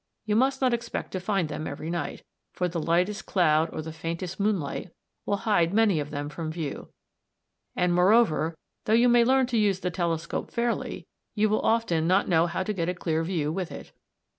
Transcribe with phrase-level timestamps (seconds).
[0.25, 3.93] You must not expect to find them every night, for the lightest cloud or the
[3.93, 4.89] faintest moonlight
[5.27, 6.89] will hide many of them from view;
[7.75, 12.27] and, moreover, though you may learn to use the telescope fairly, you will often not
[12.27, 13.91] know how to get a clear view with it.